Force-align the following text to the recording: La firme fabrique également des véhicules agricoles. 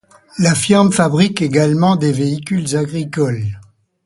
La 0.39 0.55
firme 0.55 0.91
fabrique 0.91 1.43
également 1.43 1.95
des 1.95 2.11
véhicules 2.11 2.75
agricoles. 2.75 3.59